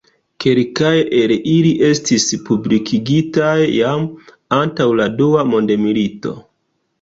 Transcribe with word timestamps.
Kelkaj 0.43 0.93
el 1.17 1.33
ili 1.55 1.73
estis 1.89 2.25
publikigitaj 2.47 3.53
jam 3.75 4.09
antaŭ 4.61 4.89
la 5.03 5.07
dua 5.21 5.45
mondmilito. 5.53 6.35